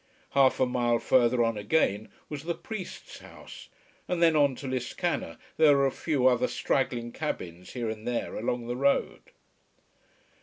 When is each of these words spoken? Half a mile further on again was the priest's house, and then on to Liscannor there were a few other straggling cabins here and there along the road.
Half 0.31 0.59
a 0.59 0.65
mile 0.65 0.97
further 0.97 1.43
on 1.43 1.59
again 1.59 2.09
was 2.27 2.45
the 2.45 2.55
priest's 2.55 3.19
house, 3.19 3.69
and 4.07 4.19
then 4.19 4.35
on 4.35 4.55
to 4.55 4.67
Liscannor 4.67 5.37
there 5.57 5.77
were 5.77 5.85
a 5.85 5.91
few 5.91 6.25
other 6.25 6.47
straggling 6.47 7.11
cabins 7.11 7.73
here 7.73 7.87
and 7.87 8.07
there 8.07 8.35
along 8.35 8.65
the 8.65 8.75
road. 8.75 9.21